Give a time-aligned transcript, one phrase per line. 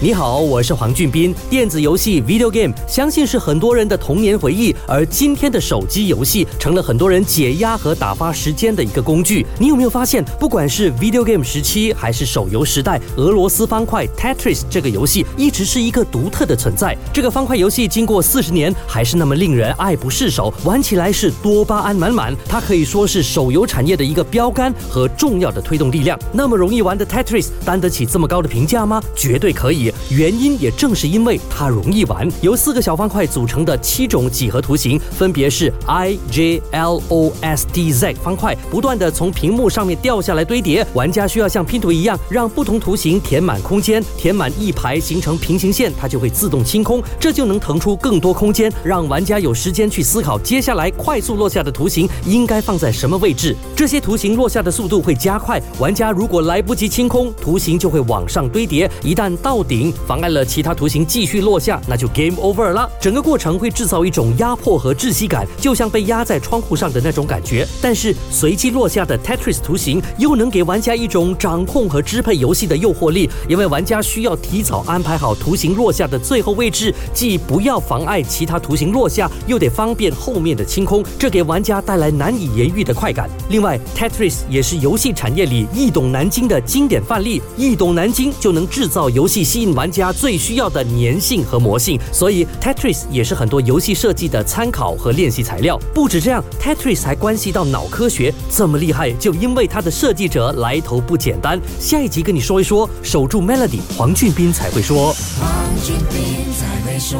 [0.00, 1.34] 你好，我是黄俊斌。
[1.50, 9.44] 电子游戏 （video game） 相信是很多人的童年回忆，而今天的手机游戏成了很多人解压和打发时间的一个工具。
[9.58, 16.96] 你有没有发现，不管是 video game 时期还是手游时代，俄罗斯方块 Tetris 这个游戏一直是一个独特的存在。
[17.12, 22.32] 这个方块游戏经过四十年，还是那么令人爱不释手，玩起来是多巴胺满满。
[22.48, 26.16] 它可以说是手游产业的一个标杆和重要的推动力量。
[26.32, 29.02] 那么容易玩的 Tetris 担得起这么高的评价吗？
[29.16, 29.87] 绝对可以。
[30.10, 40.86] 原因也正是因为它容易玩，由四个小方块组成的七种几何图形，分别是 I J L O S T Z 方块，不断的从屏幕上面掉下来堆叠。
[40.94, 53.54] 玩家需要像拼图一样，让不同图形填满空间，填满一排形成平行线，它就会自动清空，这就能腾出更多空间，让玩家有时间去思考接下来快速落下的图形应该放在什么位置。
[53.76, 59.77] 这些图形落下的速度会加快，玩家如果来不及清空，图形就会往上堆叠，一旦到顶。
[60.06, 62.90] 妨碍了其他图形继续落下，那就 game over 了。
[63.00, 67.66] 整个过程会制造一种压迫和窒息感，就像被压在窗户上的那种感觉。
[67.80, 83.28] 但是随机落下的 Tetris 图形又能给玩家一种掌控和支配游戏的诱惑力，因为玩家需要提早安排好图形落下的最后位置，既不要妨碍其他图形落下，又得方便后面的清空，这给玩家带来难以言喻的快感。
[83.50, 89.88] 另外，Tetris 也是游戏产业里易懂难精的经典范例，易懂难精就能制造游戏吸引玩。
[89.88, 95.80] 家最需要的粘性和魔性，所以 Tetris 也是很多游戏设计的参考和练习材料。
[95.94, 101.58] 不止这样，Tetris 还关系到脑科学，这么厉害，就因为它的设计者来头不简单。
[101.80, 105.14] 下一集跟你说一说，守住 Melody，黄俊斌才会说。
[105.40, 105.50] 黄
[105.82, 107.18] 俊斌才会说。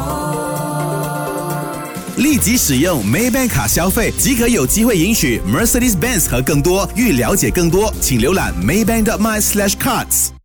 [2.19, 6.89] 立即使用 Maybank 卡消费即可有机会赢取 Mercedes-Benz 和更多。
[6.97, 10.38] 欲了解更多，请浏览 Maybank.my/cards。